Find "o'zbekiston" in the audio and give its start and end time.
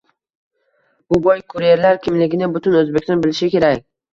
2.81-3.25